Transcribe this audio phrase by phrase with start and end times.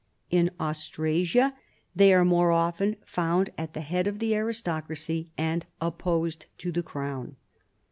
[0.31, 1.55] In Austrasia
[1.95, 6.81] they are more often found at the head of the aristocracy and opposed to the
[6.81, 7.35] crown.